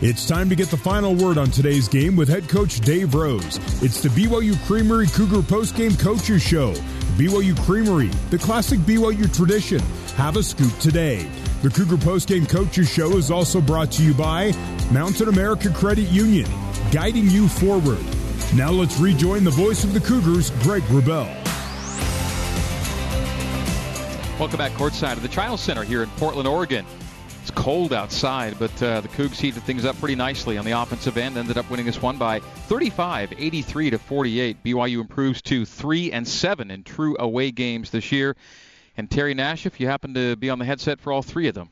It's 0.00 0.28
time 0.28 0.48
to 0.48 0.54
get 0.54 0.68
the 0.68 0.76
final 0.76 1.12
word 1.12 1.38
on 1.38 1.50
today's 1.50 1.88
game 1.88 2.14
with 2.14 2.28
head 2.28 2.48
coach 2.48 2.78
Dave 2.78 3.16
Rose. 3.16 3.56
It's 3.82 4.00
the 4.00 4.08
BYU 4.10 4.54
Creamery 4.64 5.08
Cougar 5.08 5.42
postgame 5.42 5.98
coaches 5.98 6.40
show. 6.40 6.72
BYU 7.16 7.58
Creamery, 7.64 8.06
the 8.30 8.38
classic 8.38 8.78
BYU 8.80 9.34
tradition. 9.34 9.80
Have 10.14 10.36
a 10.36 10.42
scoop 10.44 10.72
today. 10.78 11.28
The 11.62 11.70
Cougar 11.70 11.96
postgame 11.96 12.48
coaches 12.48 12.88
show 12.88 13.16
is 13.16 13.32
also 13.32 13.60
brought 13.60 13.90
to 13.92 14.04
you 14.04 14.14
by 14.14 14.52
Mountain 14.92 15.30
America 15.30 15.68
Credit 15.68 16.08
Union, 16.10 16.48
guiding 16.92 17.28
you 17.28 17.48
forward. 17.48 17.98
Now 18.54 18.70
let's 18.70 19.00
rejoin 19.00 19.42
the 19.42 19.50
voice 19.50 19.82
of 19.82 19.94
the 19.94 20.00
Cougars, 20.00 20.50
Greg 20.62 20.84
Wrubell. 20.84 21.26
Welcome 24.38 24.58
back 24.58 24.70
courtside 24.74 25.14
of 25.14 25.22
the 25.22 25.28
Chiles 25.28 25.60
Center 25.60 25.82
here 25.82 26.04
in 26.04 26.10
Portland, 26.10 26.46
Oregon. 26.46 26.86
It's 27.48 27.56
cold 27.56 27.94
outside, 27.94 28.58
but 28.58 28.82
uh, 28.82 29.00
the 29.00 29.08
Cougs 29.08 29.40
heated 29.40 29.62
things 29.62 29.86
up 29.86 29.98
pretty 29.98 30.16
nicely 30.16 30.58
on 30.58 30.66
the 30.66 30.72
offensive 30.72 31.16
end. 31.16 31.38
Ended 31.38 31.56
up 31.56 31.70
winning 31.70 31.86
this 31.86 32.02
one 32.02 32.18
by 32.18 32.40
35, 32.40 33.32
83 33.38 33.88
to 33.88 33.98
48. 33.98 34.62
BYU 34.62 35.00
improves 35.00 35.40
to 35.40 35.64
three 35.64 36.12
and 36.12 36.28
seven 36.28 36.70
in 36.70 36.84
true 36.84 37.16
away 37.18 37.50
games 37.50 37.88
this 37.88 38.12
year. 38.12 38.36
And 38.98 39.10
Terry 39.10 39.32
Nash, 39.32 39.64
if 39.64 39.80
you 39.80 39.86
happen 39.86 40.12
to 40.12 40.36
be 40.36 40.50
on 40.50 40.58
the 40.58 40.66
headset 40.66 41.00
for 41.00 41.10
all 41.10 41.22
three 41.22 41.48
of 41.48 41.54
them, 41.54 41.70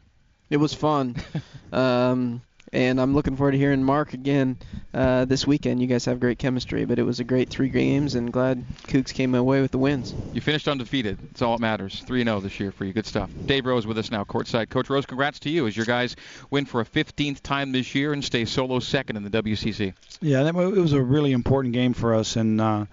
it 0.49 0.57
was 0.57 0.73
fun. 0.73 1.15
um, 1.75 2.41
and 2.73 3.01
I'm 3.01 3.15
looking 3.15 3.37
forward 3.37 3.53
to 3.53 3.59
hearing 3.59 3.83
Mark 3.83 4.13
again 4.13 4.57
uh, 4.93 5.25
this 5.25 5.47
weekend. 5.47 5.81
You 5.81 5.87
guys 5.87 6.05
have 6.07 6.21
great 6.21 6.39
chemistry, 6.39 6.85
but 6.85 6.99
it 6.99 7.03
was 7.03 7.21
a 7.21 7.25
great 7.25 7.49
three 7.49 7.69
games, 7.69 8.15
and 8.15 8.33
glad 8.33 8.65
Cougs 8.89 9.13
came 9.13 9.35
away 9.35 9.61
with 9.61 9.71
the 9.71 9.79
wins. 9.79 10.15
You 10.33 10.41
finished 10.41 10.69
undefeated. 10.69 11.19
That's 11.19 11.43
all 11.43 11.57
that 11.57 11.61
matters. 11.61 12.03
3 12.07 12.25
0 12.25 12.41
this 12.41 12.59
year 12.61 12.73
for 12.73 12.85
you. 12.85 12.93
Good 12.93 13.07
stuff. 13.07 13.31
Dave 13.47 13.67
Rose 13.67 13.87
with 13.87 13.99
us 13.99 14.11
now, 14.11 14.25
courtside. 14.25 14.71
Coach 14.71 14.91
Rose, 14.91 15.07
congrats 15.07 15.39
to 15.41 15.51
you 15.51 15.67
as 15.67 15.77
your 15.77 15.87
guys 15.87 16.17
win 16.51 16.65
for 16.65 16.81
a 16.81 16.85
15th 16.85 17.43
time 17.43 17.73
this 17.73 17.95
year 17.95 18.13
and 18.13 18.25
stay 18.25 18.45
solo 18.45 18.81
second 18.81 19.17
in 19.17 19.23
the 19.23 19.31
WCC. 19.31 19.95
Yeah, 20.21 20.43
that, 20.43 20.55
it 20.55 20.81
was 20.81 20.93
a 20.93 21.03
really 21.03 21.33
important 21.33 21.75
game 21.75 21.93
for 21.93 22.15
us, 22.15 22.37
and. 22.37 22.61
Uh, 22.61 22.87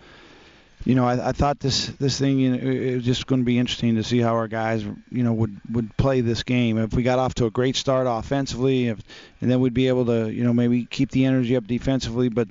you 0.85 0.95
know, 0.95 1.05
I, 1.05 1.29
I 1.29 1.31
thought 1.31 1.59
this 1.59 1.87
this 1.87 2.19
thing 2.19 2.39
you 2.39 2.55
know, 2.55 2.69
it 2.69 2.95
was 2.95 3.05
just 3.05 3.25
going 3.25 3.41
to 3.41 3.45
be 3.45 3.57
interesting 3.57 3.95
to 3.95 4.03
see 4.03 4.19
how 4.19 4.35
our 4.35 4.47
guys, 4.49 4.83
you 4.83 5.23
know, 5.23 5.33
would 5.33 5.59
would 5.71 5.95
play 5.95 6.21
this 6.21 6.43
game. 6.43 6.77
If 6.77 6.93
we 6.93 7.03
got 7.03 7.19
off 7.19 7.35
to 7.35 7.45
a 7.45 7.51
great 7.51 7.75
start 7.75 8.05
offensively, 8.09 8.87
if, 8.87 9.01
and 9.39 9.49
then 9.49 9.61
we'd 9.61 9.73
be 9.73 9.87
able 9.87 10.05
to, 10.05 10.29
you 10.29 10.43
know, 10.43 10.53
maybe 10.53 10.85
keep 10.85 11.11
the 11.11 11.25
energy 11.25 11.55
up 11.55 11.67
defensively. 11.67 12.27
But 12.27 12.49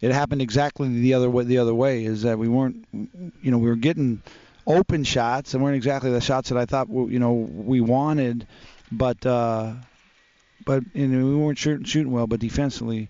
it 0.00 0.10
happened 0.10 0.42
exactly 0.42 0.88
the 0.88 1.14
other 1.14 1.30
way. 1.30 1.44
The 1.44 1.58
other 1.58 1.74
way 1.74 2.04
is 2.04 2.22
that 2.22 2.38
we 2.38 2.48
weren't, 2.48 2.84
you 2.92 3.50
know, 3.50 3.58
we 3.58 3.68
were 3.68 3.76
getting 3.76 4.22
open 4.66 5.04
shots 5.04 5.54
and 5.54 5.62
weren't 5.62 5.76
exactly 5.76 6.10
the 6.10 6.20
shots 6.20 6.48
that 6.48 6.58
I 6.58 6.66
thought, 6.66 6.88
you 6.88 7.18
know, 7.18 7.32
we 7.32 7.80
wanted. 7.80 8.46
But 8.90 9.24
uh, 9.24 9.74
but 10.64 10.82
you 10.94 11.06
know, 11.06 11.26
we 11.26 11.36
weren't 11.36 11.58
shooting, 11.58 11.84
shooting 11.84 12.10
well. 12.10 12.26
But 12.26 12.40
defensively 12.40 13.08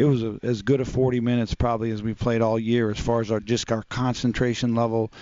it 0.00 0.04
was 0.04 0.22
a, 0.22 0.38
as 0.42 0.62
good 0.62 0.80
a 0.80 0.86
40 0.86 1.20
minutes 1.20 1.54
probably 1.54 1.90
as 1.90 2.02
we 2.02 2.14
played 2.14 2.40
all 2.40 2.58
year 2.58 2.90
as 2.90 2.98
far 2.98 3.20
as 3.20 3.30
our 3.30 3.38
just 3.38 3.70
our 3.70 3.82
concentration 3.90 4.74
level 4.74 5.12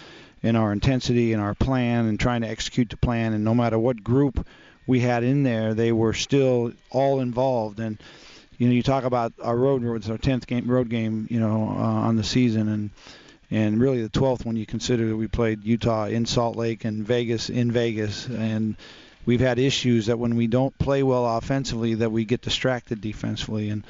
and 0.44 0.56
our 0.56 0.72
intensity 0.72 1.32
and 1.32 1.42
our 1.42 1.54
plan 1.54 2.06
and 2.06 2.20
trying 2.20 2.42
to 2.42 2.48
execute 2.48 2.88
the 2.88 2.96
plan. 2.96 3.32
And 3.32 3.42
no 3.42 3.56
matter 3.56 3.76
what 3.76 4.04
group 4.04 4.46
we 4.86 5.00
had 5.00 5.24
in 5.24 5.42
there, 5.42 5.74
they 5.74 5.90
were 5.90 6.14
still 6.14 6.72
all 6.90 7.18
involved. 7.18 7.80
And 7.80 8.00
you 8.56 8.68
know, 8.68 8.72
you 8.72 8.84
talk 8.84 9.02
about 9.02 9.32
our 9.42 9.56
road 9.56 9.84
it's 9.96 10.08
our 10.08 10.16
10th 10.16 10.46
game 10.46 10.70
road 10.70 10.88
game, 10.88 11.26
you 11.28 11.40
know, 11.40 11.68
uh, 11.70 12.06
on 12.06 12.14
the 12.14 12.24
season 12.24 12.68
and 12.68 12.90
and 13.50 13.80
really 13.80 14.02
the 14.02 14.10
12th 14.10 14.44
when 14.44 14.56
you 14.56 14.66
consider 14.66 15.08
that 15.08 15.16
we 15.16 15.26
played 15.26 15.64
Utah 15.64 16.06
in 16.06 16.24
Salt 16.24 16.56
Lake 16.56 16.84
and 16.84 17.04
Vegas 17.04 17.50
in 17.50 17.72
Vegas 17.72 18.26
and 18.26 18.76
we've 19.26 19.40
had 19.40 19.58
issues 19.58 20.06
that 20.06 20.18
when 20.18 20.36
we 20.36 20.46
don't 20.46 20.76
play 20.78 21.02
well 21.02 21.26
offensively 21.26 21.94
that 21.94 22.12
we 22.12 22.24
get 22.24 22.42
distracted 22.42 23.00
defensively 23.00 23.70
and 23.70 23.84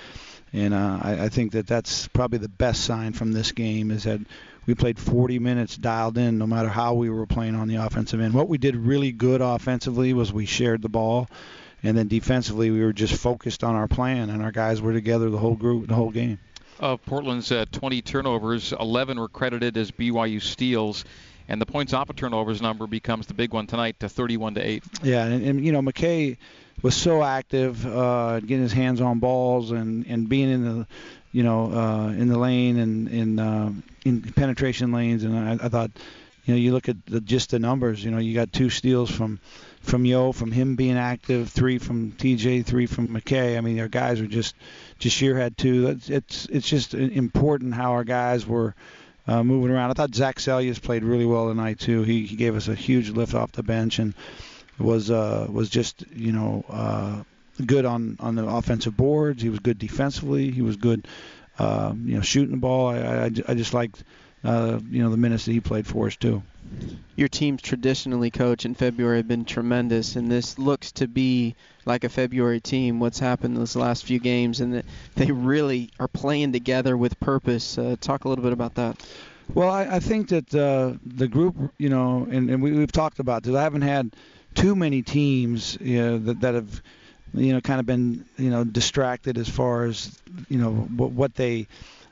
and 0.52 0.74
uh, 0.74 0.98
I, 1.02 1.24
I 1.24 1.28
think 1.28 1.52
that 1.52 1.66
that's 1.66 2.08
probably 2.08 2.38
the 2.38 2.48
best 2.48 2.84
sign 2.84 3.12
from 3.12 3.32
this 3.32 3.52
game 3.52 3.90
is 3.90 4.04
that 4.04 4.20
we 4.66 4.74
played 4.74 4.98
40 4.98 5.38
minutes 5.38 5.76
dialed 5.76 6.18
in 6.18 6.38
no 6.38 6.46
matter 6.46 6.68
how 6.68 6.94
we 6.94 7.10
were 7.10 7.26
playing 7.26 7.54
on 7.54 7.68
the 7.68 7.76
offensive 7.76 8.20
end. 8.20 8.34
What 8.34 8.48
we 8.48 8.58
did 8.58 8.76
really 8.76 9.12
good 9.12 9.40
offensively 9.40 10.12
was 10.12 10.32
we 10.32 10.46
shared 10.46 10.82
the 10.82 10.88
ball, 10.88 11.28
and 11.82 11.96
then 11.96 12.08
defensively 12.08 12.70
we 12.70 12.82
were 12.82 12.92
just 12.92 13.14
focused 13.14 13.64
on 13.64 13.74
our 13.74 13.88
plan, 13.88 14.30
and 14.30 14.42
our 14.42 14.52
guys 14.52 14.80
were 14.80 14.92
together 14.92 15.30
the 15.30 15.38
whole 15.38 15.56
group, 15.56 15.88
the 15.88 15.94
whole 15.94 16.10
game. 16.10 16.38
Of 16.78 17.04
Portland's 17.04 17.50
uh, 17.50 17.64
20 17.72 18.02
turnovers, 18.02 18.72
11 18.72 19.18
were 19.18 19.28
credited 19.28 19.76
as 19.76 19.90
BYU 19.90 20.40
steals 20.40 21.04
and 21.48 21.60
the 21.60 21.66
points 21.66 21.94
off 21.94 22.10
of 22.10 22.16
turnovers 22.16 22.60
number 22.60 22.86
becomes 22.86 23.26
the 23.26 23.34
big 23.34 23.52
one 23.52 23.66
tonight 23.66 23.98
to 24.00 24.08
31 24.08 24.54
to 24.54 24.60
8. 24.60 24.84
Yeah, 25.02 25.24
and, 25.24 25.44
and 25.44 25.64
you 25.64 25.72
know 25.72 25.80
McKay 25.80 26.36
was 26.82 26.94
so 26.94 27.22
active, 27.22 27.84
uh, 27.86 28.40
getting 28.40 28.62
his 28.62 28.72
hands 28.72 29.00
on 29.00 29.18
balls 29.18 29.70
and 29.70 30.06
and 30.06 30.28
being 30.28 30.50
in 30.50 30.64
the, 30.64 30.86
you 31.32 31.42
know, 31.42 31.72
uh, 31.72 32.08
in 32.08 32.28
the 32.28 32.38
lane 32.38 32.78
and 32.78 33.08
in 33.08 33.38
uh, 33.38 33.72
in 34.04 34.22
penetration 34.22 34.92
lanes, 34.92 35.24
and 35.24 35.36
I, 35.36 35.64
I 35.64 35.68
thought, 35.68 35.90
you 36.44 36.54
know, 36.54 36.58
you 36.58 36.72
look 36.72 36.88
at 36.88 37.04
the, 37.06 37.20
just 37.20 37.50
the 37.50 37.58
numbers. 37.58 38.04
You 38.04 38.10
know, 38.10 38.18
you 38.18 38.34
got 38.34 38.52
two 38.52 38.70
steals 38.70 39.10
from 39.10 39.40
from 39.80 40.04
Yo, 40.04 40.32
from 40.32 40.52
him 40.52 40.76
being 40.76 40.96
active, 40.96 41.48
three 41.50 41.78
from 41.78 42.12
TJ, 42.12 42.64
three 42.64 42.86
from 42.86 43.08
McKay. 43.08 43.56
I 43.56 43.60
mean, 43.60 43.78
our 43.80 43.88
guys 43.88 44.20
were 44.20 44.26
just 44.26 44.54
just 44.98 45.18
had 45.18 45.56
two. 45.56 45.88
It's 45.88 46.10
it's 46.10 46.46
it's 46.46 46.68
just 46.68 46.94
important 46.94 47.74
how 47.74 47.92
our 47.92 48.04
guys 48.04 48.46
were. 48.46 48.74
Uh, 49.26 49.44
moving 49.44 49.70
around, 49.70 49.90
I 49.90 49.92
thought 49.92 50.14
Zach 50.14 50.36
Seljaas 50.36 50.80
played 50.80 51.04
really 51.04 51.26
well 51.26 51.50
tonight 51.50 51.78
too. 51.78 52.02
He, 52.02 52.24
he 52.24 52.34
gave 52.34 52.56
us 52.56 52.66
a 52.68 52.74
huge 52.74 53.10
lift 53.10 53.34
off 53.34 53.52
the 53.52 53.62
bench, 53.62 53.98
and 53.98 54.14
was 54.78 55.10
uh, 55.10 55.46
was 55.50 55.68
just 55.68 56.04
you 56.14 56.32
know 56.32 56.64
uh, 56.68 57.22
good 57.64 57.84
on 57.84 58.16
on 58.20 58.34
the 58.34 58.46
offensive 58.46 58.96
boards. 58.96 59.42
He 59.42 59.48
was 59.48 59.58
good 59.58 59.78
defensively. 59.78 60.50
He 60.50 60.62
was 60.62 60.76
good, 60.76 61.06
uh, 61.58 61.92
you 62.04 62.14
know, 62.14 62.20
shooting 62.20 62.52
the 62.52 62.60
ball. 62.60 62.88
I 62.88 62.98
I, 62.98 63.24
I 63.24 63.54
just 63.54 63.74
liked 63.74 64.04
uh, 64.44 64.78
you 64.90 65.02
know 65.02 65.10
the 65.10 65.16
minutes 65.16 65.44
that 65.46 65.52
he 65.52 65.60
played 65.60 65.86
for 65.86 66.06
us 66.06 66.16
too. 66.16 66.42
Your 67.16 67.28
teams 67.28 67.62
traditionally, 67.62 68.30
coach, 68.30 68.64
in 68.66 68.74
February 68.74 69.16
have 69.16 69.28
been 69.28 69.46
tremendous, 69.46 70.16
and 70.16 70.30
this 70.30 70.58
looks 70.58 70.92
to 70.92 71.08
be 71.08 71.56
like 71.86 72.04
a 72.04 72.08
February 72.08 72.60
team. 72.60 73.00
What's 73.00 73.18
happened 73.18 73.56
those 73.56 73.74
last 73.74 74.04
few 74.04 74.18
games, 74.18 74.60
and 74.60 74.82
they 75.16 75.32
really 75.32 75.90
are 75.98 76.08
playing 76.08 76.52
together 76.52 76.96
with 76.96 77.18
purpose. 77.20 77.78
Uh, 77.78 77.96
talk 78.00 78.24
a 78.24 78.28
little 78.28 78.44
bit 78.44 78.52
about 78.52 78.74
that. 78.74 79.02
Well, 79.54 79.70
I, 79.70 79.96
I 79.96 80.00
think 80.00 80.28
that 80.28 80.54
uh, 80.54 80.98
the 81.04 81.26
group, 81.26 81.56
you 81.78 81.88
know, 81.88 82.28
and, 82.30 82.50
and 82.50 82.62
we, 82.62 82.72
we've 82.72 82.92
talked 82.92 83.18
about 83.18 83.42
this. 83.42 83.54
I 83.54 83.62
haven't 83.62 83.82
had 83.82 84.14
too 84.58 84.74
many 84.74 85.02
teams 85.02 85.78
you 85.80 86.02
know, 86.02 86.18
that, 86.18 86.40
that 86.40 86.54
have 86.54 86.82
you 87.34 87.52
know 87.52 87.60
kind 87.60 87.80
of 87.80 87.86
been 87.86 88.24
you 88.36 88.50
know 88.50 88.64
distracted 88.64 89.38
as 89.38 89.48
far 89.48 89.84
as 89.84 90.18
you 90.48 90.58
know 90.58 90.72
what, 90.72 91.10
what 91.10 91.34
they 91.34 91.68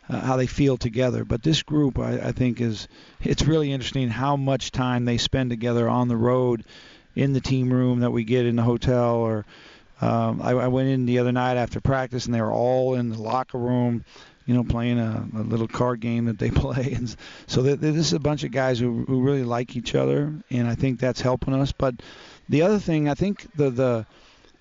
uh, 0.09 0.21
how 0.21 0.37
they 0.37 0.47
feel 0.47 0.77
together. 0.77 1.25
But 1.25 1.43
this 1.43 1.63
group, 1.63 1.99
I, 1.99 2.29
I 2.29 2.33
think, 2.33 2.61
is 2.61 2.89
it's 3.21 3.43
really 3.43 3.73
interesting 3.73 4.09
how 4.09 4.37
much 4.37 4.71
time 4.71 5.05
they 5.05 5.19
spend 5.19 5.51
together 5.51 5.89
on 5.89 6.09
the 6.09 6.17
road, 6.17 6.65
in 7.15 7.33
the 7.33 7.41
team 7.41 7.73
room 7.73 8.01
that 8.01 8.11
we 8.11 8.25
get 8.25 8.47
in 8.47 8.57
the 8.57 8.63
hotel. 8.63 9.17
Or 9.17 9.45
um, 10.01 10.41
I, 10.43 10.53
I 10.53 10.69
went 10.69 10.89
in 10.89 11.07
the 11.07 11.19
other 11.19 11.33
night 11.33 11.57
after 11.57 11.81
practice, 11.81 12.27
and 12.27 12.35
they 12.35 12.41
were 12.41 12.53
all 12.53 12.95
in 12.95 13.11
the 13.11 13.21
locker 13.21 13.59
room 13.59 14.05
you 14.47 14.55
know, 14.55 14.65
playing 14.65 14.99
a, 14.99 15.29
a 15.37 15.43
little 15.43 15.69
card 15.69 16.01
game 16.01 16.27
that 16.27 16.39
they 16.39 16.51
play. 16.65 16.93
And 16.93 17.15
so 17.47 17.63
th- 17.63 17.81
this 17.81 17.97
is 17.97 18.13
a 18.13 18.21
bunch 18.21 18.45
of 18.45 18.53
guys 18.53 18.79
who, 18.79 19.05
who 19.05 19.21
really 19.21 19.45
like 19.45 19.77
each 19.77 19.95
other, 19.95 20.33
and 20.51 20.69
I 20.69 20.75
think 20.75 21.01
that's 21.01 21.21
helping 21.21 21.55
us. 21.55 21.73
But 21.73 21.97
the 22.49 22.63
other 22.63 22.79
thing, 22.79 23.09
I 23.09 23.15
think 23.15 23.47
the 23.57 23.71
the 23.71 24.07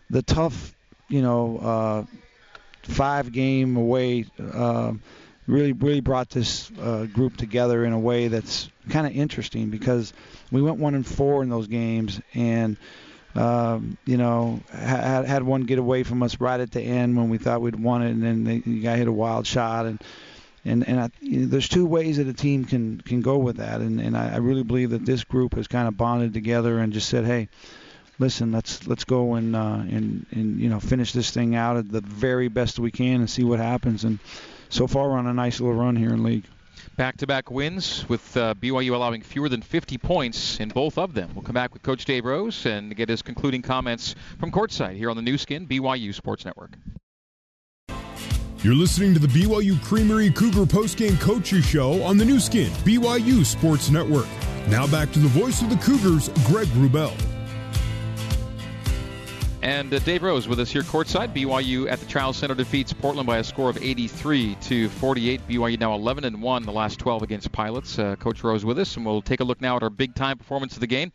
the 0.10 0.22
tough, 0.22 0.76
you 1.08 1.22
know, 1.22 1.58
uh, 1.60 2.04
five 2.84 3.32
game 3.32 3.78
away 3.78 4.26
uh, 4.40 4.94
really 5.48 5.74
really 5.74 6.02
brought 6.02 6.30
this 6.30 6.72
uh, 6.80 7.06
group 7.06 7.38
together 7.38 7.86
in 7.86 7.94
a 7.94 8.00
way 8.00 8.28
that's 8.28 8.70
kind 8.90 9.06
of 9.06 9.16
interesting 9.16 9.70
because 9.70 10.14
we 10.52 10.62
went 10.62 10.78
one 10.78 10.96
and 10.96 11.06
four 11.06 11.44
in 11.44 11.50
those 11.50 11.68
games 11.68 12.20
and 12.34 12.78
um, 13.36 13.98
you 14.06 14.18
know, 14.18 14.62
had, 14.72 15.26
had 15.26 15.44
one 15.44 15.64
get 15.64 15.78
away 15.78 16.04
from 16.04 16.24
us 16.24 16.40
right 16.40 16.60
at 16.60 16.72
the 16.72 16.82
end 16.82 17.18
when 17.18 17.30
we 17.30 17.38
thought 17.38 17.62
we'd 17.62 17.76
won 17.76 18.02
it, 18.02 18.12
and 18.12 18.24
then 18.24 18.44
the, 18.44 18.60
the 18.62 18.80
guy 18.80 18.98
hit 18.98 19.08
a 19.08 19.12
wild 19.12 19.46
shot, 19.46 19.86
and 19.86 20.02
and 20.64 20.88
and 20.88 21.00
I, 21.00 21.10
you 21.20 21.42
know, 21.42 21.48
there's 21.48 21.68
two 21.68 21.86
ways 21.86 22.18
that 22.18 22.28
a 22.28 22.34
team 22.34 22.66
can 22.66 23.02
can 23.02 23.22
go 23.22 23.38
with 23.38 23.58
that, 23.58 23.82
and 23.82 24.00
and 24.00 24.16
I, 24.16 24.36
I 24.36 24.38
really 24.38 24.64
believe 24.64 24.92
that 24.92 25.06
this 25.06 25.24
group 25.24 25.56
has 25.56 25.68
kind 25.68 25.88
of 25.88 25.98
bonded 25.98 26.34
together 26.34 26.80
and 26.80 26.94
just 26.94 27.10
said, 27.10 27.26
hey, 27.26 27.50
listen, 28.20 28.52
let's 28.54 28.88
let's 28.88 29.04
go 29.04 29.36
and 29.36 29.56
uh, 29.56 29.82
and 29.82 30.26
and 30.32 30.60
you 30.60 30.70
know 30.70 30.80
finish 30.80 31.12
this 31.12 31.32
thing 31.32 31.56
out 31.56 31.78
at 31.78 31.92
the 31.92 32.02
very 32.02 32.48
best 32.48 32.80
we 32.80 32.92
can 32.92 33.20
and 33.20 33.30
see 33.30 33.44
what 33.44 33.60
happens, 33.60 34.06
and 34.06 34.20
so 34.70 34.88
far 34.88 35.10
we're 35.10 35.18
on 35.18 35.28
a 35.28 35.34
nice 35.34 35.60
little 35.60 35.76
run 35.76 35.98
here 35.98 36.14
in 36.14 36.24
league 36.24 36.46
back-to-back 36.98 37.52
wins 37.52 38.08
with 38.08 38.36
uh, 38.38 38.54
BYU 38.56 38.94
allowing 38.94 39.22
fewer 39.22 39.50
than 39.50 39.62
50 39.62 39.98
points 39.98 40.60
in 40.60 40.70
both 40.70 40.98
of 40.98 41.14
them. 41.14 41.32
We'll 41.34 41.44
come 41.44 41.54
back 41.54 41.74
with 41.74 41.84
Coach 41.84 42.06
Dave 42.06 42.26
Rose 42.26 42.66
and 42.66 42.96
get 42.96 43.10
his 43.10 43.22
concluding 43.22 43.62
comments 43.62 44.16
from 44.40 44.52
courtside 44.52 44.96
here 44.96 45.10
on 45.10 45.16
the 45.16 45.22
Nu 45.22 45.38
Skin 45.38 45.68
BYU 45.68 46.14
Sports 46.14 46.46
Network. 46.46 46.72
You're 48.60 48.74
listening 48.74 49.14
to 49.14 49.20
the 49.20 49.28
BYU 49.28 49.80
Creamery 49.84 50.32
Cougar 50.32 50.66
postgame 50.66 51.20
coaches 51.20 51.66
show 51.66 52.02
on 52.02 52.18
the 52.18 52.26
Nu 52.26 52.40
Skin 52.40 52.72
BYU 52.84 53.46
Sports 53.46 53.92
Network. 53.92 54.28
Now 54.70 54.88
back 54.88 55.12
to 55.12 55.20
the 55.20 55.28
voice 55.28 55.62
of 55.62 55.70
the 55.70 55.76
Cougars, 55.78 56.30
Greg 56.48 56.68
Wrubell. 56.70 57.35
And 59.66 59.92
uh, 59.92 59.98
Dave 59.98 60.22
Rose 60.22 60.48
with 60.48 60.60
us 60.60 60.70
here 60.70 60.84
courtside. 60.84 61.34
BYU 61.34 61.90
at 61.90 62.00
the 62.00 62.06
Chiles 62.06 62.38
Center 62.38 62.54
defeats 62.54 62.94
Portland 62.94 63.26
by 63.26 63.40
a 63.40 63.44
score 63.44 63.68
of 63.68 63.82
83 63.82 64.54
to 64.62 64.90
48. 64.90 65.42
BYU 65.48 65.80
now 65.80 65.96
11 65.96 66.24
and 66.24 66.40
1 66.40 66.64
the 66.68 66.72
last 66.72 67.00
12 67.00 67.24
against 67.24 67.52
Pilots. 67.52 67.98
Uh, 67.98 68.16
Coach 68.18 68.44
Rose 68.44 68.64
with 68.64 68.78
us, 68.78 68.96
and 68.96 69.04
we'll 69.04 69.24
take 69.24 69.40
a 69.40 69.44
look 69.44 69.62
now 69.62 69.76
at 69.76 69.82
our 69.82 69.90
big 69.90 70.14
time 70.14 70.38
performance 70.38 70.76
of 70.76 70.82
the 70.82 70.88
game. 70.88 71.12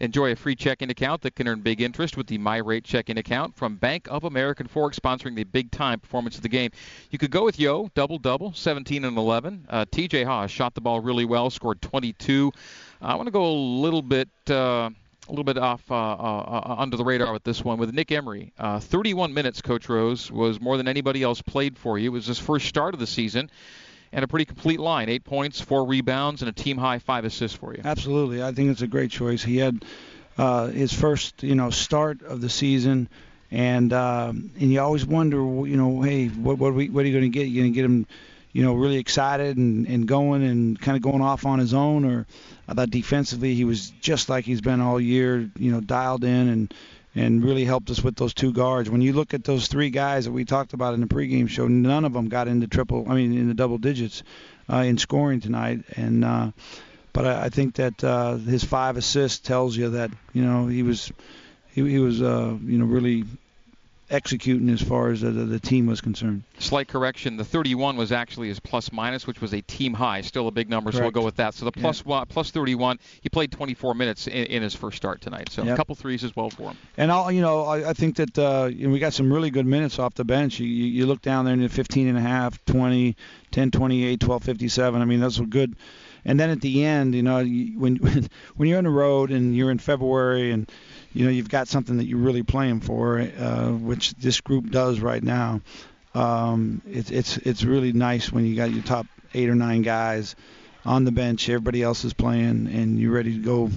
Enjoy 0.00 0.32
a 0.32 0.34
free 0.34 0.56
checking 0.56 0.90
account 0.90 1.22
that 1.22 1.36
can 1.36 1.46
earn 1.46 1.60
big 1.60 1.80
interest 1.80 2.16
with 2.16 2.26
the 2.26 2.38
My 2.38 2.56
Rate 2.56 2.82
checking 2.82 3.18
account 3.18 3.54
from 3.54 3.76
Bank 3.76 4.08
of 4.10 4.24
American 4.24 4.66
Fork, 4.66 4.96
sponsoring 4.96 5.36
the 5.36 5.44
big 5.44 5.70
time 5.70 6.00
performance 6.00 6.34
of 6.34 6.42
the 6.42 6.48
game. 6.48 6.72
You 7.12 7.20
could 7.20 7.30
go 7.30 7.44
with 7.44 7.60
Yo, 7.60 7.88
double 7.94 8.18
double, 8.18 8.52
17 8.52 9.04
and 9.04 9.16
11. 9.16 9.66
Uh, 9.70 9.84
TJ 9.84 10.24
Haws 10.24 10.50
shot 10.50 10.74
the 10.74 10.80
ball 10.80 10.98
really 10.98 11.24
well, 11.24 11.50
scored 11.50 11.80
22. 11.80 12.50
I 13.00 13.14
want 13.14 13.28
to 13.28 13.32
go 13.32 13.46
a 13.46 13.54
little 13.54 14.02
bit. 14.02 14.28
Uh, 14.48 14.90
little 15.32 15.44
bit 15.44 15.58
off 15.58 15.90
uh, 15.90 15.94
uh, 15.94 16.62
uh, 16.66 16.74
under 16.78 16.96
the 16.96 17.04
radar 17.04 17.32
with 17.32 17.42
this 17.42 17.64
one 17.64 17.78
with 17.78 17.92
Nick 17.92 18.12
Emery. 18.12 18.52
Uh, 18.58 18.78
31 18.80 19.32
minutes, 19.32 19.62
Coach 19.62 19.88
Rose, 19.88 20.30
was 20.30 20.60
more 20.60 20.76
than 20.76 20.88
anybody 20.88 21.22
else 21.22 21.40
played 21.40 21.78
for 21.78 21.98
you. 21.98 22.10
It 22.10 22.12
was 22.12 22.26
his 22.26 22.38
first 22.38 22.66
start 22.66 22.94
of 22.94 23.00
the 23.00 23.06
season 23.06 23.50
and 24.12 24.24
a 24.24 24.28
pretty 24.28 24.44
complete 24.44 24.78
line. 24.78 25.08
Eight 25.08 25.24
points, 25.24 25.60
four 25.60 25.86
rebounds, 25.86 26.42
and 26.42 26.48
a 26.48 26.52
team 26.52 26.76
high 26.76 26.98
five 26.98 27.24
assists 27.24 27.56
for 27.56 27.74
you. 27.74 27.80
Absolutely, 27.84 28.42
I 28.42 28.52
think 28.52 28.70
it's 28.70 28.82
a 28.82 28.86
great 28.86 29.10
choice. 29.10 29.42
He 29.42 29.56
had 29.56 29.84
uh, 30.36 30.66
his 30.68 30.92
first, 30.92 31.42
you 31.42 31.54
know, 31.54 31.70
start 31.70 32.22
of 32.22 32.40
the 32.40 32.50
season, 32.50 33.08
and 33.50 33.92
um, 33.92 34.50
and 34.60 34.72
you 34.72 34.80
always 34.80 35.06
wonder, 35.06 35.38
you 35.38 35.76
know, 35.76 36.02
hey, 36.02 36.28
what 36.28 36.58
what 36.58 36.68
are, 36.68 36.72
we, 36.72 36.88
what 36.90 37.04
are 37.04 37.08
you 37.08 37.18
going 37.18 37.30
to 37.32 37.38
get? 37.38 37.46
You 37.46 37.62
going 37.62 37.72
to 37.72 37.74
get 37.74 37.84
him, 37.84 38.06
you 38.52 38.62
know, 38.62 38.74
really 38.74 38.98
excited 38.98 39.56
and, 39.56 39.86
and 39.86 40.06
going 40.06 40.42
and 40.42 40.80
kind 40.80 40.96
of 40.96 41.02
going 41.02 41.22
off 41.22 41.46
on 41.46 41.58
his 41.58 41.72
own, 41.74 42.04
or 42.04 42.26
I 42.68 42.74
thought 42.74 42.90
defensively 42.90 43.54
he 43.54 43.64
was 43.64 43.90
just 44.00 44.28
like 44.28 44.44
he's 44.44 44.60
been 44.60 44.80
all 44.80 45.00
year, 45.00 45.50
you 45.56 45.72
know, 45.72 45.80
dialed 45.80 46.24
in 46.24 46.48
and 46.48 46.74
and 47.14 47.44
really 47.44 47.64
helped 47.64 47.90
us 47.90 48.02
with 48.02 48.16
those 48.16 48.32
two 48.32 48.52
guards. 48.52 48.88
When 48.88 49.02
you 49.02 49.12
look 49.12 49.34
at 49.34 49.44
those 49.44 49.68
three 49.68 49.90
guys 49.90 50.24
that 50.24 50.32
we 50.32 50.46
talked 50.46 50.72
about 50.72 50.94
in 50.94 51.00
the 51.00 51.06
pregame 51.06 51.48
show, 51.48 51.68
none 51.68 52.06
of 52.06 52.14
them 52.14 52.28
got 52.28 52.48
into 52.48 52.66
triple. 52.66 53.04
I 53.06 53.14
mean, 53.14 53.36
in 53.36 53.48
the 53.48 53.54
double 53.54 53.76
digits 53.76 54.22
uh, 54.70 54.78
in 54.78 54.98
scoring 54.98 55.40
tonight. 55.40 55.84
And 55.96 56.24
uh, 56.24 56.50
but 57.12 57.26
I, 57.26 57.44
I 57.44 57.48
think 57.48 57.76
that 57.76 58.02
uh, 58.02 58.36
his 58.36 58.64
five 58.64 58.96
assists 58.96 59.38
tells 59.40 59.76
you 59.76 59.90
that 59.90 60.10
you 60.32 60.42
know 60.42 60.66
he 60.66 60.82
was 60.82 61.12
he, 61.72 61.88
he 61.88 61.98
was 61.98 62.22
uh, 62.22 62.56
you 62.64 62.78
know 62.78 62.86
really 62.86 63.24
executing 64.12 64.68
as 64.68 64.82
far 64.82 65.10
as 65.10 65.22
the, 65.22 65.30
the, 65.30 65.58
team 65.58 65.86
was 65.86 66.00
concerned. 66.00 66.42
Slight 66.58 66.88
correction: 66.88 67.36
the 67.36 67.44
31 67.44 67.96
was 67.96 68.12
actually 68.12 68.48
his 68.48 68.60
plus 68.60 68.92
minus, 68.92 69.26
which 69.26 69.40
was 69.40 69.52
a 69.52 69.62
team 69.62 69.94
high. 69.94 70.20
Still 70.20 70.48
a 70.48 70.50
big 70.50 70.68
number, 70.68 70.90
Correct. 70.90 71.00
so 71.00 71.02
we'll 71.04 71.10
go 71.10 71.24
with 71.24 71.36
that. 71.36 71.54
So 71.54 71.64
the 71.64 71.72
plus 71.72 72.02
yeah. 72.02 72.10
one, 72.10 72.26
plus 72.26 72.50
31, 72.50 72.98
he 73.22 73.28
played 73.28 73.50
24 73.50 73.94
minutes 73.94 74.26
in, 74.26 74.46
in 74.46 74.62
his 74.62 74.74
first 74.74 74.96
start 74.96 75.20
tonight. 75.20 75.50
So 75.50 75.62
yep. 75.62 75.74
a 75.74 75.76
couple 75.76 75.94
threes 75.94 76.22
as 76.24 76.36
well 76.36 76.50
for 76.50 76.70
him. 76.70 76.76
And 76.96 77.10
I'll, 77.10 77.32
you 77.32 77.40
know, 77.40 77.62
I, 77.62 77.90
I 77.90 77.92
think 77.94 78.16
that 78.16 78.38
uh, 78.38 78.68
you 78.72 78.86
know, 78.86 78.92
we 78.92 78.98
got 78.98 79.14
some 79.14 79.32
really 79.32 79.50
good 79.50 79.66
minutes 79.66 79.98
off 79.98 80.14
the 80.14 80.24
bench. 80.24 80.60
You, 80.60 80.66
you, 80.66 80.84
you 80.84 81.06
look 81.06 81.22
down 81.22 81.44
there 81.44 81.54
in 81.54 81.62
the 81.62 81.68
15 81.68 82.08
and 82.08 82.18
a 82.18 82.20
half, 82.20 82.62
20, 82.66 83.16
10, 83.50 83.70
28, 83.70 84.20
12, 84.20 84.44
57. 84.44 85.02
I 85.02 85.04
mean, 85.04 85.20
those 85.20 85.40
were 85.40 85.46
good. 85.46 85.74
And 86.24 86.38
then 86.38 86.50
at 86.50 86.60
the 86.60 86.84
end, 86.84 87.14
you 87.14 87.22
know, 87.22 87.44
when 87.44 87.96
when 88.56 88.68
you're 88.68 88.78
on 88.78 88.84
the 88.84 88.90
road 88.90 89.30
and 89.30 89.56
you're 89.56 89.70
in 89.70 89.78
February 89.78 90.52
and 90.52 90.70
you 91.12 91.24
know 91.24 91.30
you've 91.30 91.48
got 91.48 91.68
something 91.68 91.98
that 91.98 92.06
you're 92.06 92.18
really 92.18 92.42
playing 92.42 92.80
for, 92.80 93.20
uh, 93.20 93.70
which 93.70 94.12
this 94.14 94.40
group 94.40 94.70
does 94.70 95.00
right 95.00 95.22
now. 95.22 95.60
Um, 96.14 96.82
it's 96.86 97.10
it's 97.10 97.36
it's 97.38 97.64
really 97.64 97.92
nice 97.92 98.32
when 98.32 98.44
you 98.46 98.56
got 98.56 98.70
your 98.72 98.82
top 98.82 99.06
eight 99.34 99.48
or 99.48 99.54
nine 99.54 99.82
guys 99.82 100.36
on 100.84 101.04
the 101.04 101.12
bench, 101.12 101.48
everybody 101.48 101.82
else 101.82 102.04
is 102.04 102.12
playing, 102.12 102.66
and 102.66 102.98
you're 102.98 103.12
ready 103.12 103.34
to 103.34 103.42
go. 103.42 103.70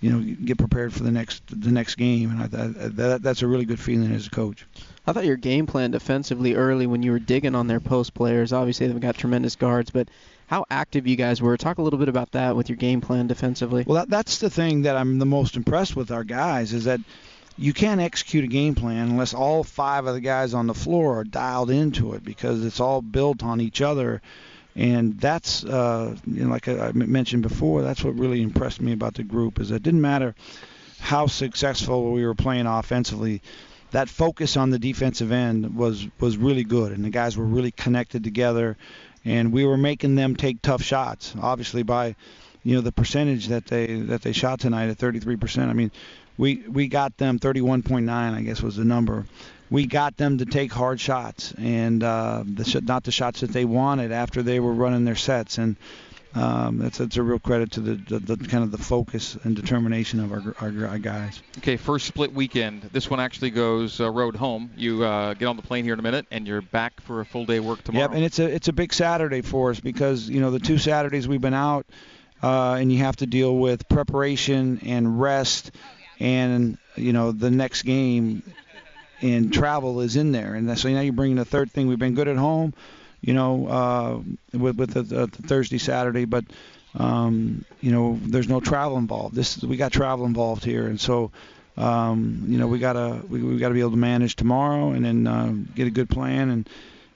You 0.00 0.10
know, 0.10 0.36
get 0.44 0.58
prepared 0.58 0.92
for 0.92 1.02
the 1.02 1.10
next 1.10 1.42
the 1.48 1.70
next 1.70 1.94
game, 1.94 2.30
and 2.30 2.42
I, 2.42 2.46
that 2.88 3.22
that's 3.22 3.42
a 3.42 3.46
really 3.46 3.64
good 3.64 3.80
feeling 3.80 4.12
as 4.12 4.26
a 4.26 4.30
coach. 4.30 4.66
I 5.06 5.12
thought 5.12 5.24
your 5.24 5.36
game 5.36 5.66
plan 5.66 5.90
defensively 5.90 6.54
early 6.54 6.86
when 6.86 7.02
you 7.02 7.12
were 7.12 7.18
digging 7.18 7.54
on 7.54 7.68
their 7.68 7.80
post 7.80 8.12
players. 8.12 8.52
Obviously, 8.52 8.86
they've 8.86 9.00
got 9.00 9.16
tremendous 9.16 9.56
guards, 9.56 9.90
but 9.90 10.08
how 10.46 10.66
active 10.70 11.06
you 11.06 11.16
guys 11.16 11.40
were. 11.40 11.56
Talk 11.56 11.78
a 11.78 11.82
little 11.82 11.98
bit 11.98 12.08
about 12.08 12.32
that 12.32 12.56
with 12.56 12.68
your 12.68 12.76
game 12.76 13.00
plan 13.00 13.26
defensively. 13.26 13.84
Well, 13.86 13.96
that, 13.96 14.10
that's 14.10 14.38
the 14.38 14.50
thing 14.50 14.82
that 14.82 14.96
I'm 14.96 15.18
the 15.18 15.26
most 15.26 15.56
impressed 15.56 15.96
with 15.96 16.10
our 16.10 16.24
guys 16.24 16.72
is 16.72 16.84
that 16.84 17.00
you 17.56 17.72
can't 17.72 18.00
execute 18.00 18.44
a 18.44 18.48
game 18.48 18.74
plan 18.74 19.08
unless 19.08 19.32
all 19.32 19.62
five 19.62 20.06
of 20.06 20.14
the 20.14 20.20
guys 20.20 20.54
on 20.54 20.66
the 20.66 20.74
floor 20.74 21.20
are 21.20 21.24
dialed 21.24 21.70
into 21.70 22.14
it 22.14 22.24
because 22.24 22.64
it's 22.64 22.80
all 22.80 23.00
built 23.00 23.42
on 23.42 23.60
each 23.60 23.80
other. 23.80 24.20
And 24.76 25.18
that's, 25.20 25.64
uh, 25.64 26.16
you 26.26 26.44
know, 26.44 26.50
like 26.50 26.66
I 26.68 26.90
mentioned 26.92 27.42
before, 27.42 27.82
that's 27.82 28.02
what 28.02 28.18
really 28.18 28.42
impressed 28.42 28.80
me 28.80 28.92
about 28.92 29.14
the 29.14 29.22
group 29.22 29.60
is 29.60 29.70
it 29.70 29.82
didn't 29.82 30.00
matter 30.00 30.34
how 30.98 31.26
successful 31.26 32.12
we 32.12 32.26
were 32.26 32.34
playing 32.34 32.66
offensively. 32.66 33.40
That 33.92 34.08
focus 34.08 34.56
on 34.56 34.70
the 34.70 34.78
defensive 34.78 35.30
end 35.30 35.76
was 35.76 36.08
was 36.18 36.36
really 36.36 36.64
good, 36.64 36.90
and 36.90 37.04
the 37.04 37.10
guys 37.10 37.36
were 37.36 37.44
really 37.44 37.70
connected 37.70 38.24
together 38.24 38.76
and 39.24 39.52
we 39.52 39.64
were 39.64 39.76
making 39.76 40.14
them 40.14 40.36
take 40.36 40.60
tough 40.62 40.82
shots. 40.82 41.34
Obviously, 41.40 41.82
by 41.82 42.14
you 42.62 42.74
know 42.74 42.80
the 42.80 42.92
percentage 42.92 43.48
that 43.48 43.66
they 43.66 44.00
that 44.00 44.22
they 44.22 44.32
shot 44.32 44.60
tonight 44.60 44.88
at 44.88 44.98
33%. 44.98 45.68
I 45.68 45.72
mean, 45.72 45.90
we 46.36 46.64
we 46.68 46.88
got 46.88 47.16
them 47.16 47.38
31.9, 47.38 48.08
I 48.10 48.42
guess 48.42 48.62
was 48.62 48.76
the 48.76 48.84
number. 48.84 49.26
We 49.70 49.86
got 49.86 50.16
them 50.16 50.38
to 50.38 50.44
take 50.44 50.72
hard 50.72 51.00
shots 51.00 51.54
and 51.56 52.02
uh, 52.02 52.44
the 52.46 52.64
sh- 52.64 52.82
not 52.82 53.04
the 53.04 53.12
shots 53.12 53.40
that 53.40 53.50
they 53.50 53.64
wanted 53.64 54.12
after 54.12 54.42
they 54.42 54.60
were 54.60 54.72
running 54.72 55.04
their 55.04 55.16
sets 55.16 55.58
and 55.58 55.76
um, 56.34 56.78
that's 56.78 56.98
that's 56.98 57.16
a 57.16 57.22
real 57.22 57.38
credit 57.38 57.72
to 57.72 57.80
the, 57.80 58.18
the, 58.18 58.36
the, 58.36 58.48
kind 58.48 58.64
of 58.64 58.72
the 58.72 58.78
focus 58.78 59.38
and 59.44 59.54
determination 59.54 60.18
of 60.18 60.32
our, 60.32 60.54
our, 60.60 60.86
our, 60.88 60.98
guys. 60.98 61.40
Okay, 61.58 61.76
first 61.76 62.06
split 62.06 62.32
weekend. 62.32 62.82
This 62.92 63.08
one 63.08 63.20
actually 63.20 63.50
goes 63.50 64.00
uh, 64.00 64.10
road 64.10 64.34
home. 64.34 64.70
You 64.76 65.04
uh, 65.04 65.34
get 65.34 65.46
on 65.46 65.54
the 65.54 65.62
plane 65.62 65.84
here 65.84 65.92
in 65.92 66.00
a 66.00 66.02
minute, 66.02 66.26
and 66.32 66.46
you're 66.46 66.60
back 66.60 67.00
for 67.02 67.20
a 67.20 67.24
full 67.24 67.46
day 67.46 67.60
work 67.60 67.84
tomorrow. 67.84 68.06
Yep, 68.06 68.14
and 68.16 68.24
it's 68.24 68.38
a 68.40 68.52
it's 68.52 68.66
a 68.66 68.72
big 68.72 68.92
Saturday 68.92 69.42
for 69.42 69.70
us 69.70 69.78
because 69.78 70.28
you 70.28 70.40
know 70.40 70.50
the 70.50 70.58
two 70.58 70.76
Saturdays 70.76 71.28
we've 71.28 71.40
been 71.40 71.54
out, 71.54 71.86
uh, 72.42 72.72
and 72.80 72.90
you 72.90 72.98
have 72.98 73.14
to 73.16 73.26
deal 73.26 73.56
with 73.56 73.88
preparation 73.88 74.80
and 74.84 75.20
rest, 75.20 75.70
and 76.18 76.78
you 76.96 77.12
know 77.12 77.30
the 77.30 77.50
next 77.52 77.82
game, 77.82 78.42
and 79.22 79.52
travel 79.52 80.00
is 80.00 80.16
in 80.16 80.32
there, 80.32 80.54
and 80.54 80.78
so 80.78 80.88
now 80.90 81.00
you're 81.00 81.12
bringing 81.12 81.36
the 81.36 81.44
third 81.44 81.70
thing. 81.70 81.88
We've 81.88 81.98
been 81.98 82.14
good 82.14 82.28
at 82.28 82.36
home 82.36 82.74
you 83.24 83.32
know, 83.32 83.66
uh, 83.68 84.58
with, 84.58 84.76
with 84.76 84.92
the, 84.92 85.02
the 85.02 85.26
Thursday, 85.28 85.78
Saturday, 85.78 86.26
but 86.26 86.44
um, 86.94 87.64
you 87.80 87.90
know, 87.90 88.18
there's 88.22 88.48
no 88.48 88.60
travel 88.60 88.98
involved. 88.98 89.34
This 89.34 89.62
we 89.62 89.78
got 89.78 89.92
travel 89.92 90.26
involved 90.26 90.62
here, 90.62 90.86
and 90.86 91.00
so 91.00 91.32
um, 91.78 92.44
you 92.48 92.58
know, 92.58 92.66
we 92.66 92.78
gotta 92.78 93.22
we, 93.28 93.42
we 93.42 93.56
gotta 93.56 93.72
be 93.72 93.80
able 93.80 93.92
to 93.92 93.96
manage 93.96 94.36
tomorrow, 94.36 94.90
and 94.90 95.04
then 95.04 95.26
uh, 95.26 95.54
get 95.74 95.86
a 95.86 95.90
good 95.90 96.10
plan, 96.10 96.50
and 96.50 96.68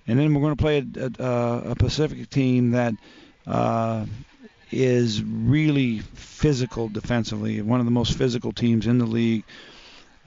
and 0.07 0.19
then 0.19 0.33
we're 0.33 0.41
going 0.41 0.57
to 0.57 0.63
play 0.63 0.79
a, 0.79 1.23
a, 1.23 1.71
a 1.73 1.75
Pacific 1.75 2.31
team 2.31 2.71
that 2.71 2.95
uh, 3.47 4.07
is 4.71 5.23
really 5.23 5.99
physical 5.99 6.89
defensively, 6.89 7.61
one 7.61 7.81
of 7.81 7.87
the 7.87 7.93
most 7.93 8.17
physical 8.17 8.53
teams 8.53 8.87
in 8.87 8.97
the 8.97 9.07
league. 9.07 9.45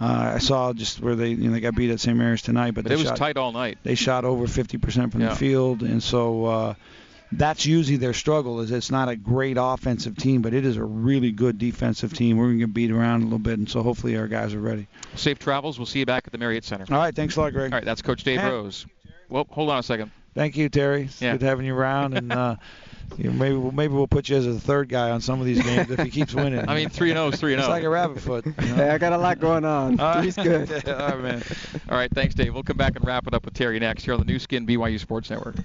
Uh, 0.01 0.33
I 0.35 0.37
saw 0.39 0.73
just 0.73 0.99
where 0.99 1.13
they 1.13 1.29
you 1.29 1.47
know 1.47 1.51
they 1.51 1.59
got 1.59 1.75
beat 1.75 1.91
at 1.91 1.99
St. 1.99 2.17
Mary's 2.17 2.41
tonight, 2.41 2.73
but, 2.73 2.85
but 2.85 2.91
it 2.91 2.97
was 2.97 3.09
shot, 3.09 3.17
tight 3.17 3.37
all 3.37 3.51
night. 3.51 3.77
They 3.83 3.93
shot 3.93 4.25
over 4.25 4.47
50% 4.47 5.11
from 5.11 5.21
yeah. 5.21 5.29
the 5.29 5.35
field, 5.35 5.83
and 5.83 6.01
so 6.01 6.45
uh, 6.45 6.73
that's 7.31 7.67
usually 7.67 7.97
their 7.97 8.13
struggle. 8.13 8.61
Is 8.61 8.71
it's 8.71 8.89
not 8.89 9.09
a 9.09 9.15
great 9.15 9.57
offensive 9.59 10.17
team, 10.17 10.41
but 10.41 10.55
it 10.55 10.65
is 10.65 10.77
a 10.77 10.83
really 10.83 11.31
good 11.31 11.59
defensive 11.59 12.13
team. 12.13 12.37
We're 12.37 12.45
going 12.45 12.59
to 12.59 12.65
get 12.65 12.73
beat 12.73 12.89
around 12.89 13.21
a 13.21 13.25
little 13.25 13.37
bit, 13.37 13.59
and 13.59 13.69
so 13.69 13.83
hopefully 13.83 14.17
our 14.17 14.27
guys 14.27 14.55
are 14.55 14.59
ready. 14.59 14.87
Safe 15.13 15.37
travels. 15.37 15.77
We'll 15.77 15.85
see 15.85 15.99
you 15.99 16.07
back 16.07 16.23
at 16.25 16.31
the 16.31 16.39
Marriott 16.39 16.63
Center. 16.63 16.91
All 16.91 16.97
right, 16.99 17.15
thanks 17.15 17.35
a 17.35 17.41
lot, 17.41 17.53
Greg. 17.53 17.71
All 17.71 17.77
right, 17.77 17.85
that's 17.85 18.01
Coach 18.01 18.23
Dave 18.23 18.39
and 18.39 18.51
Rose. 18.51 18.87
Well, 19.29 19.45
hold 19.51 19.69
on 19.69 19.77
a 19.77 19.83
second. 19.83 20.09
Thank 20.33 20.57
you, 20.57 20.69
Terry. 20.69 21.03
It's 21.03 21.21
yeah. 21.21 21.33
good 21.33 21.41
having 21.41 21.65
you 21.65 21.75
around, 21.75 22.15
and. 22.15 22.31
Uh, 22.31 22.55
You 23.17 23.25
know, 23.25 23.31
maybe 23.31 23.75
maybe 23.75 23.93
we'll 23.93 24.07
put 24.07 24.29
you 24.29 24.37
as 24.37 24.47
a 24.47 24.57
third 24.57 24.87
guy 24.87 25.09
on 25.09 25.19
some 25.19 25.39
of 25.39 25.45
these 25.45 25.61
games 25.61 25.91
if 25.91 25.99
he 25.99 26.09
keeps 26.09 26.33
winning. 26.33 26.67
I 26.67 26.75
mean, 26.75 26.89
three 26.89 27.09
and 27.09 27.17
zero 27.17 27.25
oh 27.25 27.29
is 27.29 27.39
three 27.39 27.53
and 27.53 27.61
zero. 27.61 27.65
It's 27.65 27.67
oh. 27.67 27.71
like 27.71 27.83
a 27.83 27.89
rabbit 27.89 28.21
foot. 28.21 28.45
You 28.45 28.53
know? 28.69 28.75
Hey, 28.75 28.89
I 28.89 28.97
got 28.97 29.11
a 29.11 29.17
lot 29.17 29.39
going 29.39 29.65
on. 29.65 30.23
He's 30.23 30.35
good. 30.35 30.71
All 30.87 30.95
right, 30.95 31.19
man. 31.19 31.43
All 31.89 31.97
right, 31.97 32.09
thanks, 32.09 32.35
Dave. 32.35 32.53
We'll 32.53 32.63
come 32.63 32.77
back 32.77 32.95
and 32.95 33.05
wrap 33.05 33.27
it 33.27 33.33
up 33.33 33.43
with 33.43 33.53
Terry 33.53 33.79
next 33.79 34.05
here 34.05 34.13
on 34.13 34.19
the 34.19 34.25
Nu 34.25 34.39
Skin 34.39 34.65
BYU 34.65 34.99
Sports 34.99 35.29
Network. 35.29 35.55